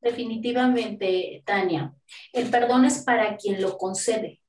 [0.00, 1.94] Definitivamente, Tania.
[2.32, 4.40] El perdón es para quien lo concede,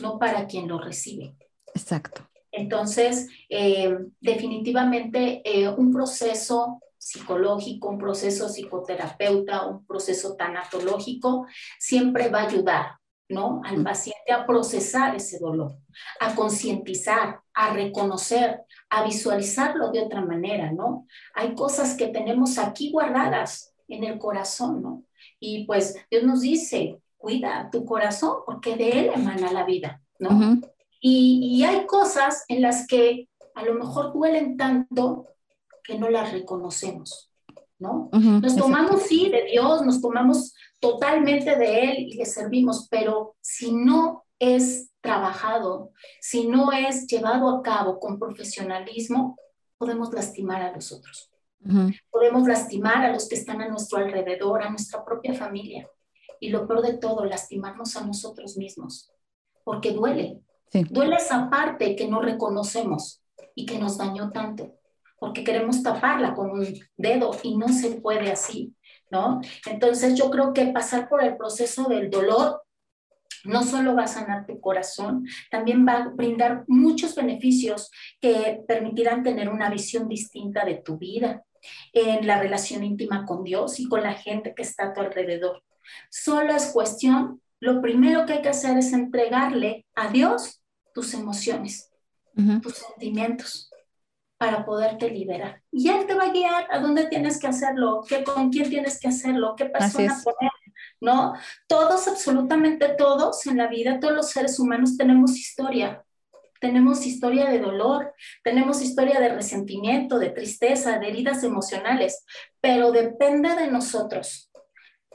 [0.00, 1.36] no para quien lo recibe.
[1.74, 2.28] Exacto.
[2.52, 11.46] Entonces, eh, definitivamente eh, un proceso psicológico, un proceso psicoterapeuta, un proceso tanatológico,
[11.78, 12.86] siempre va a ayudar,
[13.28, 13.60] ¿no?
[13.64, 15.76] Al paciente a procesar ese dolor,
[16.18, 21.06] a concientizar, a reconocer, a visualizarlo de otra manera, ¿no?
[21.34, 25.04] Hay cosas que tenemos aquí guardadas en el corazón, ¿no?
[25.38, 30.58] Y pues Dios nos dice, cuida tu corazón porque de él emana la vida, ¿no?
[31.00, 35.26] y, y hay cosas en las que a lo mejor duelen tanto
[35.86, 37.30] que no las reconocemos,
[37.78, 38.10] ¿no?
[38.12, 43.72] nos tomamos, sí, de Dios, nos tomamos totalmente de Él y le servimos, pero si
[43.72, 49.38] no es trabajado, si no es llevado a cabo con profesionalismo,
[49.78, 51.30] podemos lastimar a los otros.
[52.10, 55.88] Podemos lastimar a los que están a nuestro alrededor, a nuestra propia familia.
[56.38, 59.10] Y lo peor de todo, lastimarnos a nosotros mismos,
[59.64, 60.40] porque duele.
[60.90, 63.22] Duele esa parte que no reconocemos
[63.54, 64.76] y que nos dañó tanto
[65.18, 68.74] porque queremos taparla con un dedo y no se puede así,
[69.10, 69.40] ¿no?
[69.66, 72.62] Entonces yo creo que pasar por el proceso del dolor
[73.44, 79.22] no solo va a sanar tu corazón, también va a brindar muchos beneficios que permitirán
[79.22, 81.44] tener una visión distinta de tu vida,
[81.92, 85.62] en la relación íntima con Dios y con la gente que está a tu alrededor.
[86.10, 91.90] Solo es cuestión, lo primero que hay que hacer es entregarle a Dios tus emociones,
[92.62, 93.70] tus sentimientos,
[94.38, 95.62] para poderte liberar.
[95.70, 99.00] Y Él te va a guiar a dónde tienes que hacerlo, qué, con quién tienes
[99.00, 100.52] que hacerlo, qué persona poner,
[101.00, 101.34] ¿no?
[101.66, 106.02] Todos, absolutamente todos en la vida, todos los seres humanos tenemos historia.
[106.58, 112.24] Tenemos historia de dolor, tenemos historia de resentimiento, de tristeza, de heridas emocionales,
[112.60, 114.50] pero depende de nosotros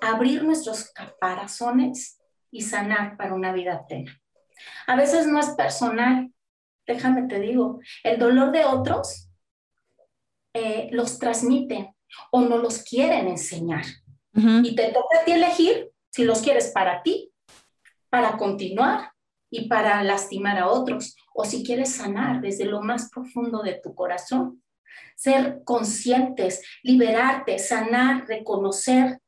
[0.01, 2.19] abrir nuestros caparazones
[2.51, 4.19] y sanar para una vida plena.
[4.85, 6.31] A veces no es personal,
[6.93, 9.29] déjame te digo, el dolor de otros
[10.53, 11.95] eh, los transmiten
[12.31, 13.85] o no los quieren enseñar.
[14.33, 17.31] Y te toca a ti elegir si los quieres para ti,
[18.09, 19.11] para continuar
[19.49, 23.93] y para lastimar a otros, o si quieres sanar desde lo más profundo de tu
[23.93, 24.63] corazón.
[25.15, 29.19] Ser conscientes, liberarte, sanar, reconocer,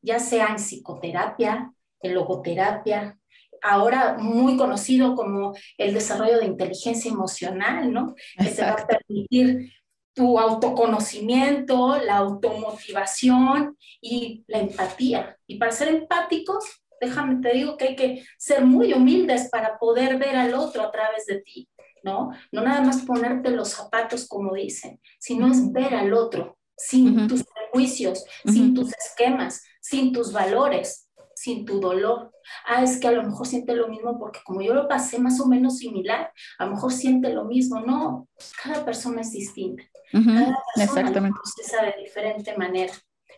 [0.00, 3.18] ya sea en psicoterapia, en logoterapia,
[3.62, 8.14] ahora muy conocido como el desarrollo de inteligencia emocional, ¿no?
[8.38, 9.72] Que te va a permitir
[10.14, 15.36] tu autoconocimiento, la automotivación y la empatía.
[15.46, 16.64] Y para ser empáticos,
[17.00, 20.90] déjame te digo que hay que ser muy humildes para poder ver al otro a
[20.90, 21.68] través de ti,
[22.02, 22.30] ¿no?
[22.50, 27.44] No nada más ponerte los zapatos como dicen, sino es ver al otro sin tus
[27.44, 31.05] prejuicios, sin tus esquemas, sin tus valores,
[31.36, 32.32] sin tu dolor.
[32.66, 35.38] Ah, es que a lo mejor siente lo mismo porque como yo lo pasé más
[35.38, 37.80] o menos similar, a lo mejor siente lo mismo.
[37.80, 38.28] No,
[38.62, 39.84] cada persona es distinta.
[40.10, 42.94] cada persona procesa de diferente manera,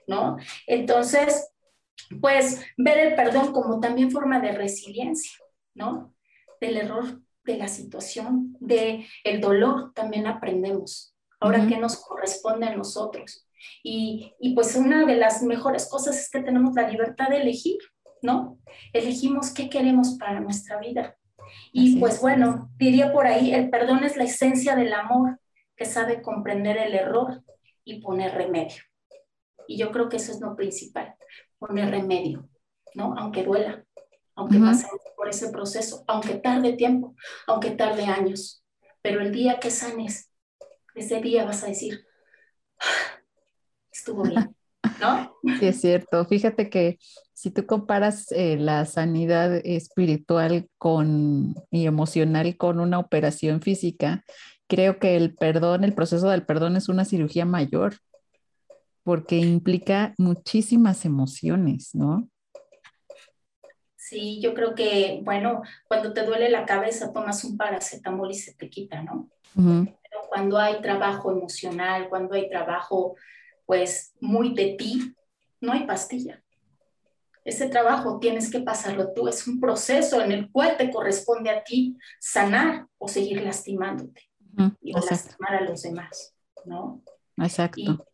[0.07, 0.37] ¿no?
[0.67, 1.51] Entonces,
[2.21, 5.33] pues ver el perdón como también forma de resiliencia,
[5.75, 6.15] ¿no?
[6.61, 11.17] Del error de la situación, de el dolor también aprendemos.
[11.41, 13.48] Ahora, ¿qué nos corresponde a nosotros?
[13.83, 17.79] Y, y, pues una de las mejores cosas es que tenemos la libertad de elegir,
[18.23, 18.59] ¿no?
[18.93, 21.17] Elegimos qué queremos para nuestra vida.
[21.73, 25.41] Y pues bueno, diría por ahí, el perdón es la esencia del amor
[25.77, 27.43] que sabe comprender el error
[27.85, 28.83] y poner remedio.
[29.67, 31.15] Y yo creo que eso es lo principal,
[31.59, 32.49] poner remedio,
[32.95, 33.15] ¿no?
[33.17, 33.85] Aunque duela,
[34.35, 37.15] aunque pasemos por ese proceso, aunque tarde tiempo,
[37.47, 38.65] aunque tarde años.
[39.03, 40.31] Pero el día que sanes,
[40.95, 42.07] ese día vas a decir,
[44.09, 44.57] estuvo bien,
[45.01, 45.33] ¿no?
[45.59, 46.25] Sí, es cierto.
[46.25, 46.99] Fíjate que
[47.35, 54.25] si tú comparas eh, la sanidad espiritual con, y emocional con una operación física,
[54.67, 57.97] creo que el perdón, el proceso del perdón es una cirugía mayor,
[59.03, 62.29] porque implica muchísimas emociones, ¿no?
[63.97, 68.55] Sí, yo creo que, bueno, cuando te duele la cabeza tomas un paracetamol y se
[68.55, 69.29] te quita, ¿no?
[70.29, 73.17] Cuando hay trabajo emocional, cuando hay trabajo,
[73.69, 75.15] pues, muy de ti,
[75.61, 76.43] no hay pastilla.
[77.45, 81.63] Ese trabajo tienes que pasarlo tú, es un proceso en el cual te corresponde a
[81.63, 84.23] ti sanar o seguir lastimándote
[84.81, 87.03] y lastimar a los demás, ¿no?
[87.37, 88.07] Exacto.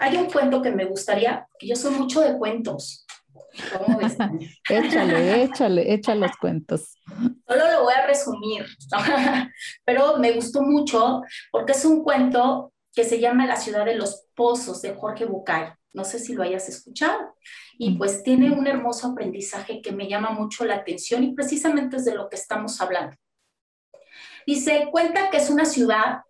[0.00, 3.06] hay un cuento que me gustaría, que yo soy mucho de cuentos.
[3.72, 4.16] ¿Cómo ves?
[4.68, 6.98] échale, échale, échale los cuentos.
[7.46, 8.66] Solo lo voy a resumir,
[9.84, 11.22] pero me gustó mucho
[11.52, 15.72] porque es un cuento que se llama La ciudad de los pozos de Jorge Bucay.
[15.92, 17.36] No sé si lo hayas escuchado.
[17.78, 22.04] Y pues tiene un hermoso aprendizaje que me llama mucho la atención y precisamente es
[22.04, 23.16] de lo que estamos hablando.
[24.46, 26.22] Dice, cuenta que es una ciudad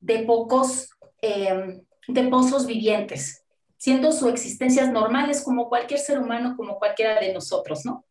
[0.00, 3.44] de pocos, em, de pozos vivientes,
[3.76, 8.04] siendo sus existencias normales como cualquier ser humano, como cualquiera de nosotros, ¿no?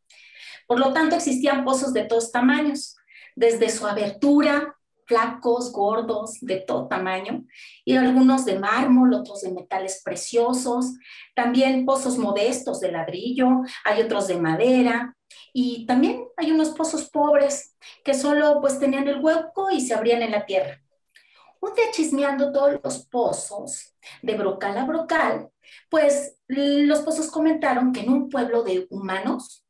[0.68, 2.96] Por lo tanto, existían pozos de todos tamaños,
[3.36, 7.44] desde su abertura flacos, gordos, de todo tamaño,
[7.86, 10.94] y algunos de mármol, otros de metales preciosos,
[11.36, 15.16] también pozos modestos de ladrillo, hay otros de madera,
[15.52, 20.22] y también hay unos pozos pobres que solo pues tenían el hueco y se abrían
[20.22, 20.82] en la tierra.
[21.60, 25.50] Un día chismeando todos los pozos, de brocal a brocal,
[25.90, 29.66] pues los pozos comentaron que en un pueblo de humanos,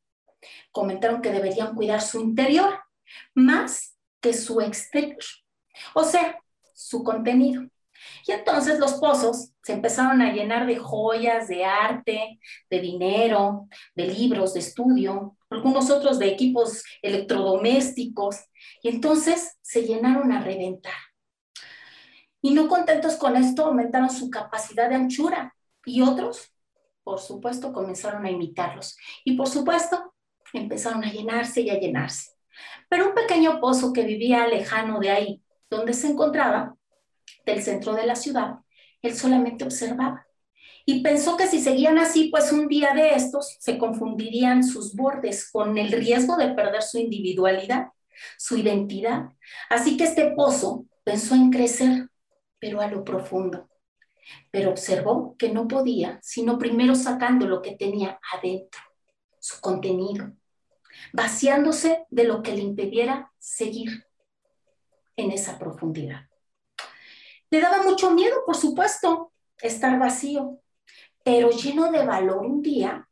[0.72, 2.80] comentaron que deberían cuidar su interior
[3.34, 3.93] más
[4.24, 5.22] que su exterior,
[5.92, 6.38] o sea,
[6.74, 7.62] su contenido.
[8.26, 14.06] Y entonces los pozos se empezaron a llenar de joyas, de arte, de dinero, de
[14.06, 18.36] libros de estudio, algunos otros de equipos electrodomésticos,
[18.82, 20.94] y entonces se llenaron a reventar.
[22.40, 26.50] Y no contentos con esto, aumentaron su capacidad de anchura y otros,
[27.02, 28.96] por supuesto, comenzaron a imitarlos.
[29.22, 30.14] Y por supuesto,
[30.54, 32.33] empezaron a llenarse y a llenarse.
[32.88, 36.76] Pero un pequeño pozo que vivía lejano de ahí, donde se encontraba,
[37.44, 38.56] del centro de la ciudad,
[39.02, 40.26] él solamente observaba.
[40.86, 45.50] Y pensó que si seguían así, pues un día de estos se confundirían sus bordes
[45.50, 47.88] con el riesgo de perder su individualidad,
[48.36, 49.30] su identidad.
[49.70, 52.08] Así que este pozo pensó en crecer,
[52.58, 53.68] pero a lo profundo.
[54.50, 58.80] Pero observó que no podía, sino primero sacando lo que tenía adentro,
[59.38, 60.32] su contenido,
[61.12, 64.06] vaciándose de lo que le impidiera seguir
[65.16, 66.28] en esa profundidad.
[67.50, 70.60] Le daba mucho miedo, por supuesto, estar vacío,
[71.22, 73.08] pero lleno de valor un día,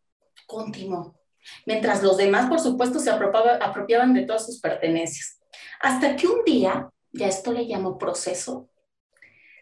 [0.46, 1.18] continuó,
[1.66, 5.40] mientras los demás, por supuesto, se apropiaban de todas sus pertenencias.
[5.80, 8.68] Hasta que un día, ya esto le llamó proceso,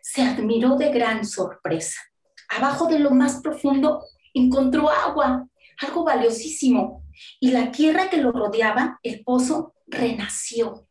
[0.02, 2.00] se admiró de gran sorpresa.
[2.48, 5.46] Abajo de lo más profundo encontró agua,
[5.80, 7.04] algo valiosísimo,
[7.38, 10.86] y la tierra que lo rodeaba, el pozo, renació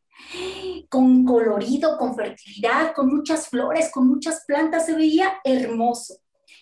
[0.89, 6.17] con colorido, con fertilidad, con muchas flores, con muchas plantas, se veía hermoso.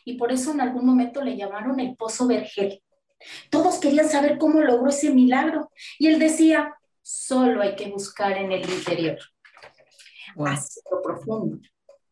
[0.05, 2.81] Y por eso en algún momento le llamaron el pozo vergel.
[3.49, 5.71] Todos querían saber cómo logró ese milagro.
[5.97, 9.17] Y él decía, solo hay que buscar en el interior.
[10.35, 10.55] Wow.
[10.91, 11.59] lo profundo,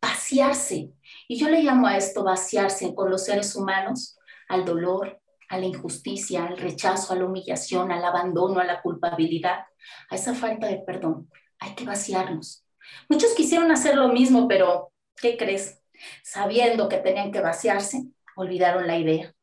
[0.02, 0.92] vaciarse.
[1.28, 4.18] Y yo le llamo a esto vaciarse con los seres humanos,
[4.50, 9.66] al dolor, a la injusticia, al rechazo, a la humillación, al abandono, a la culpabilidad,
[10.10, 11.30] a esa falta de perdón.
[11.60, 12.66] Hay que vaciarnos.
[13.10, 15.82] Muchos quisieron hacer lo mismo, pero ¿qué crees?
[16.24, 18.04] Sabiendo que tenían que vaciarse,
[18.36, 19.34] olvidaron la idea.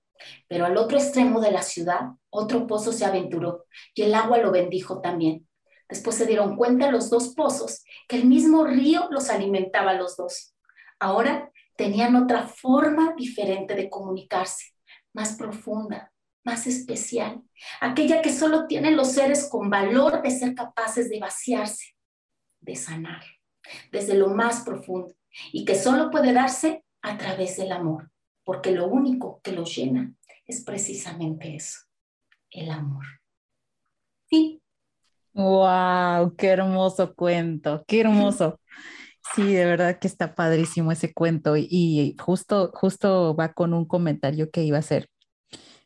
[0.48, 4.52] Pero al otro extremo de la ciudad, otro pozo se aventuró y el agua lo
[4.52, 5.48] bendijo también.
[5.88, 10.16] Después se dieron cuenta los dos pozos que el mismo río los alimentaba a los
[10.16, 10.54] dos.
[11.00, 14.71] Ahora tenían otra forma diferente de comunicarse
[15.12, 16.12] más profunda,
[16.44, 17.42] más especial,
[17.80, 21.94] aquella que solo tienen los seres con valor de ser capaces de vaciarse,
[22.60, 23.22] de sanar,
[23.90, 25.14] desde lo más profundo,
[25.52, 28.10] y que solo puede darse a través del amor,
[28.44, 30.12] porque lo único que los llena
[30.46, 31.80] es precisamente eso,
[32.50, 33.04] el amor.
[34.28, 34.60] Sí.
[35.34, 36.34] ¡Wow!
[36.36, 37.84] ¡Qué hermoso cuento!
[37.86, 38.60] ¡Qué hermoso!
[39.34, 44.50] Sí, de verdad que está padrísimo ese cuento y justo, justo va con un comentario
[44.50, 45.08] que iba a hacer,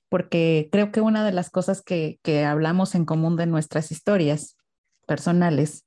[0.09, 4.57] porque creo que una de las cosas que, que hablamos en común de nuestras historias
[5.07, 5.87] personales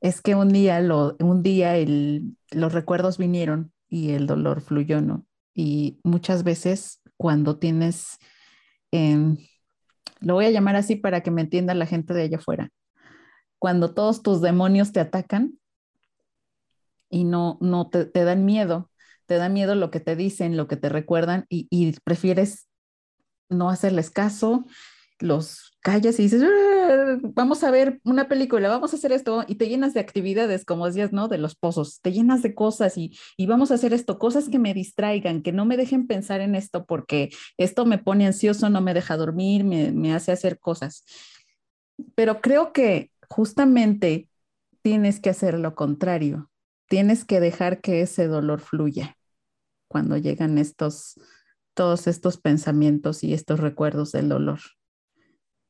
[0.00, 5.00] es que un día, lo, un día el, los recuerdos vinieron y el dolor fluyó,
[5.02, 5.26] ¿no?
[5.54, 8.18] Y muchas veces cuando tienes,
[8.92, 9.38] em,
[10.20, 12.70] lo voy a llamar así para que me entienda la gente de allá afuera,
[13.60, 15.59] cuando todos tus demonios te atacan,
[17.10, 18.90] y no, no te, te, dan miedo,
[19.26, 22.68] te da miedo lo que te dicen, lo que te recuerdan y, prefieres
[23.48, 24.64] no hacerles caso,
[25.18, 26.42] los callas y dices,
[27.34, 30.86] vamos a ver una película, vamos a hacer esto y te llenas de actividades, como
[30.86, 31.28] decías, ¿no?
[31.28, 34.58] De los pozos, te llenas de cosas y, y vamos a hacer esto, cosas que
[34.58, 38.80] me distraigan, que no me dejen pensar en esto porque esto me pone ansioso, no
[38.80, 41.04] me deja dormir, me, me hace hacer cosas.
[42.14, 44.28] Pero creo que justamente
[44.82, 46.49] tienes que hacer lo contrario,
[46.90, 49.16] tienes que dejar que ese dolor fluya
[49.88, 51.20] cuando llegan estos,
[51.74, 54.60] todos estos pensamientos y estos recuerdos del dolor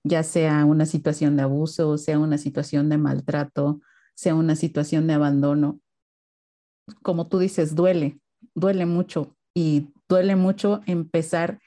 [0.05, 3.81] ya sea una situación de abuso, sea una situación de maltrato,
[4.14, 5.81] sea una situación de abandono.
[7.03, 8.21] Como tú dices, duele,
[8.55, 11.61] duele mucho y duele mucho empezar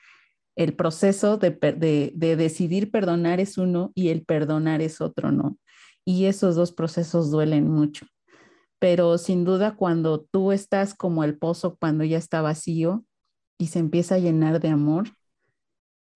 [0.56, 5.58] el proceso de, de, decidir perdonar es uno y el perdonar es otro, ¿no?
[6.06, 8.06] Y esos dos procesos duelen mucho.
[8.84, 13.06] Pero sin duda cuando tú estás como el pozo cuando ya está vacío
[13.58, 15.06] y se empieza a llenar de amor,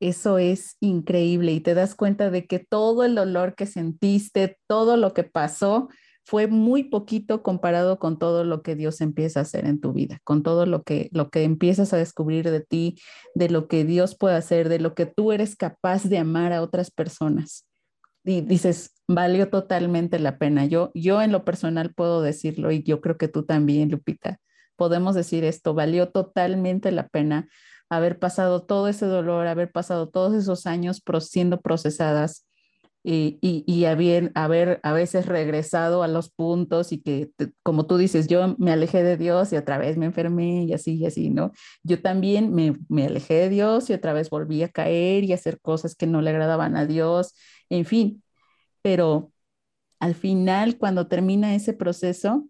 [0.02, 4.98] eso es increíble y te das cuenta de que todo el dolor que sentiste, todo
[4.98, 5.88] lo que pasó,
[6.26, 10.20] fue muy poquito comparado con todo lo que Dios empieza a hacer en tu vida,
[10.26, 13.00] con todo lo que, lo que empiezas a descubrir de ti,
[13.34, 16.62] de lo que Dios puede hacer, de lo que tú eres capaz de amar a
[16.62, 17.67] otras personas.
[18.28, 20.66] Y dices, valió totalmente la pena.
[20.66, 24.42] Yo, yo en lo personal puedo decirlo y yo creo que tú también, Lupita,
[24.76, 27.48] podemos decir esto, valió totalmente la pena
[27.90, 32.46] haber pasado todo ese dolor, haber pasado todos esos años siendo procesadas
[33.04, 37.32] y, y, haber, haber a veces regresado a los puntos y que,
[37.64, 40.96] como tú dices, yo me alejé de Dios y otra vez me enfermé y así
[40.96, 41.52] y así, ¿no?
[41.84, 45.36] Yo también me, me alejé de Dios y otra vez volví a caer y a
[45.36, 47.34] hacer cosas que no le agradaban a Dios,
[47.70, 48.24] en fin,
[48.82, 49.32] pero
[50.00, 52.46] al final, cuando termina ese proceso,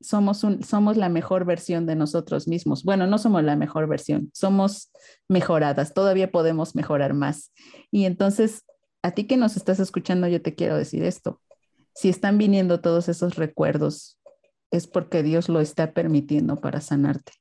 [0.00, 2.84] somos, somos la mejor versión de nosotros mismos.
[2.84, 4.90] Bueno, no somos la mejor versión, somos
[5.28, 7.52] mejoradas, todavía podemos mejorar más.
[7.90, 8.64] Y entonces,
[9.02, 11.40] a ti que nos estás escuchando, yo te quiero decir esto.
[11.94, 14.18] Si están viniendo todos esos recuerdos,
[14.70, 17.32] es porque Dios lo está permitiendo para sanarte.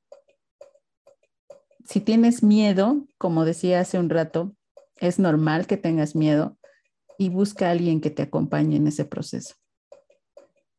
[1.86, 4.56] Si tienes miedo, como decía hace un rato,
[4.98, 6.58] es normal que tengas miedo
[7.18, 9.56] y busca a alguien que te acompañe en ese proceso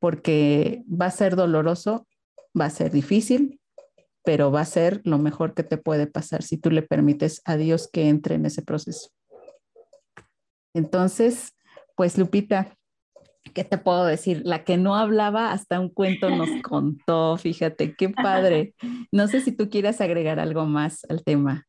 [0.01, 2.09] porque va a ser doloroso,
[2.59, 3.61] va a ser difícil,
[4.25, 7.57] pero va a ser lo mejor que te puede pasar si tú le permites a
[7.57, 9.11] Dios que entre en ese proceso.
[10.75, 11.55] Entonces,
[11.97, 12.77] pues Lupita,
[13.55, 14.43] ¿qué te puedo decir?
[14.45, 18.75] La que no hablaba hasta un cuento nos contó, fíjate, qué padre.
[19.13, 21.67] No sé si tú quieras agregar algo más al tema.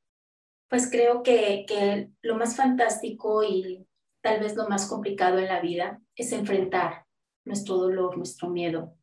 [0.70, 3.86] Pues creo que, que lo más fantástico y
[4.22, 7.06] tal vez lo más complicado en la vida es enfrentar
[7.44, 8.96] nuestro dolor, nuestro miedo,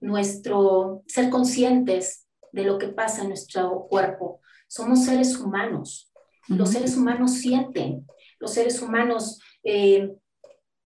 [0.00, 4.40] nuestro ser conscientes de lo que pasa en nuestro cuerpo.
[4.68, 6.12] Somos seres humanos.
[6.48, 8.06] Los seres humanos sienten,
[8.38, 10.12] los seres humanos eh,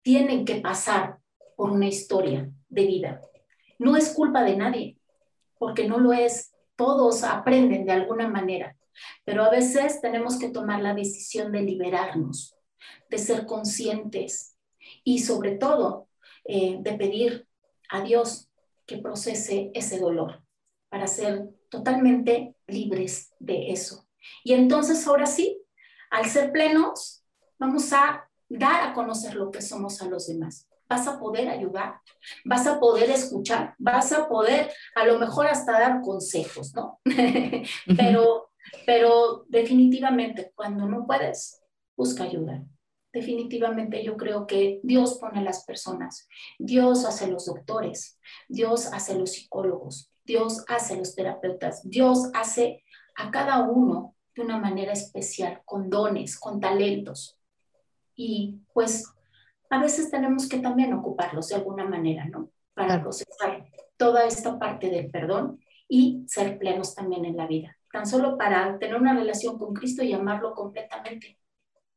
[0.02, 1.18] tienen que pasar
[1.56, 3.20] por una historia de vida.
[3.78, 4.98] No es culpa de nadie,
[5.58, 6.52] porque no lo es.
[6.76, 8.76] Todos aprenden de alguna manera,
[9.24, 12.56] pero a veces tenemos que tomar la decisión de liberarnos,
[13.08, 14.56] de ser conscientes
[15.02, 16.08] y sobre todo
[16.44, 17.48] eh, de pedir
[17.88, 18.50] a Dios
[18.86, 20.42] que procese ese dolor
[20.88, 24.06] para ser totalmente libres de eso.
[24.44, 25.60] Y entonces ahora sí,
[26.10, 27.24] al ser plenos,
[27.58, 30.68] vamos a dar a conocer lo que somos a los demás.
[30.88, 32.00] Vas a poder ayudar,
[32.44, 37.00] vas a poder escuchar, vas a poder a lo mejor hasta dar consejos, ¿no?
[37.96, 38.50] pero,
[38.84, 41.60] pero definitivamente cuando no puedes,
[41.96, 42.64] busca ayuda
[43.16, 46.28] definitivamente yo creo que Dios pone a las personas,
[46.58, 52.84] Dios hace los doctores, Dios hace los psicólogos, Dios hace los terapeutas, Dios hace
[53.16, 57.38] a cada uno de una manera especial, con dones, con talentos.
[58.16, 59.12] Y pues
[59.70, 62.50] a veces tenemos que también ocuparlos de alguna manera, ¿no?
[62.74, 67.76] Para procesar toda esta parte del perdón y ser plenos también en la vida.
[67.92, 71.38] Tan solo para tener una relación con Cristo y amarlo completamente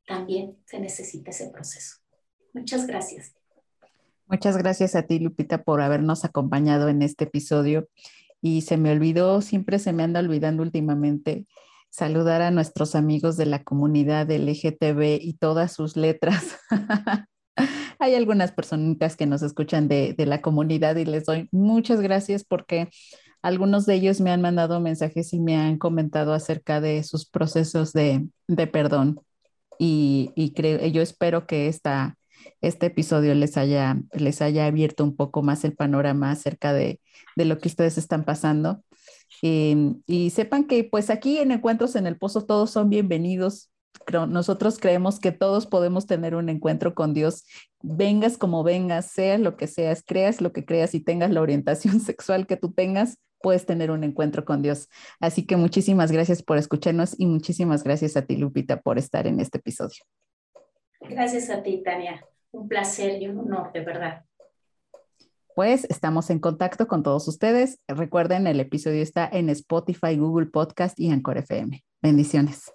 [0.10, 1.98] también se necesita ese proceso.
[2.54, 3.34] Muchas gracias.
[4.26, 7.88] Muchas gracias a ti, Lupita, por habernos acompañado en este episodio.
[8.42, 11.46] Y se me olvidó, siempre se me anda olvidando últimamente,
[11.90, 16.58] saludar a nuestros amigos de la comunidad LGTB y todas sus letras.
[18.00, 22.46] Hay algunas personitas que nos escuchan de, de, la comunidad y les doy muchas gracias
[22.46, 22.90] porque
[23.42, 27.92] algunos de ellos me han mandado mensajes y me han comentado acerca de sus procesos
[27.92, 29.20] de, de perdón
[29.82, 32.18] y, creo, yo espero que esta,
[32.62, 37.00] este episodio les haya, les haya abierto un poco más el panorama acerca de,
[37.38, 38.84] de lo que ustedes están pasando.
[39.42, 43.70] Y, y, sepan que pues aquí en Encuentros en el Pozo todos son bienvenidos,
[44.28, 47.46] nosotros creemos que todos podemos tener un encuentro con Dios,
[47.82, 52.00] vengas como vengas, seas lo que seas, creas lo que creas y tengas la orientación
[52.00, 54.90] sexual que tú tengas, puedes tener un encuentro con Dios.
[55.20, 59.40] Así que muchísimas gracias por escucharnos y muchísimas gracias a ti, Lupita, por estar en
[59.40, 60.04] este episodio.
[61.02, 62.24] Gracias a ti, Tania.
[62.52, 64.26] Un placer y un honor, de verdad.
[65.60, 67.82] Pues estamos en contacto con todos ustedes.
[67.86, 71.84] Recuerden, el episodio está en Spotify, Google Podcast y Anchor FM.
[72.02, 72.72] Bendiciones.